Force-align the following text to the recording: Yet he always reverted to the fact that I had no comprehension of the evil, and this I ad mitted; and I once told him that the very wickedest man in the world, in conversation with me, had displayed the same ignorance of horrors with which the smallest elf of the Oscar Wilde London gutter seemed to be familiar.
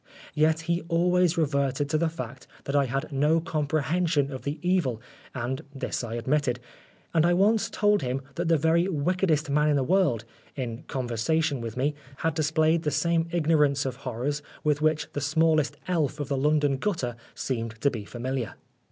Yet 0.33 0.61
he 0.61 0.81
always 0.87 1.37
reverted 1.37 1.87
to 1.91 1.97
the 1.99 2.09
fact 2.09 2.47
that 2.63 2.75
I 2.75 2.85
had 2.85 3.11
no 3.11 3.39
comprehension 3.39 4.31
of 4.31 4.41
the 4.41 4.57
evil, 4.67 4.99
and 5.35 5.61
this 5.75 6.03
I 6.03 6.17
ad 6.17 6.25
mitted; 6.25 6.59
and 7.13 7.23
I 7.23 7.35
once 7.35 7.69
told 7.69 8.01
him 8.01 8.23
that 8.33 8.47
the 8.47 8.57
very 8.57 8.87
wickedest 8.87 9.51
man 9.51 9.69
in 9.69 9.75
the 9.75 9.83
world, 9.83 10.25
in 10.55 10.81
conversation 10.87 11.61
with 11.61 11.77
me, 11.77 11.93
had 12.17 12.33
displayed 12.33 12.81
the 12.81 12.89
same 12.89 13.27
ignorance 13.31 13.85
of 13.85 13.97
horrors 13.97 14.41
with 14.63 14.81
which 14.81 15.07
the 15.13 15.21
smallest 15.21 15.77
elf 15.87 16.13
of 16.19 16.29
the 16.29 16.33
Oscar 16.33 16.33
Wilde 16.33 16.43
London 16.55 16.77
gutter 16.77 17.15
seemed 17.35 17.79
to 17.81 17.91
be 17.91 18.03
familiar. 18.03 18.55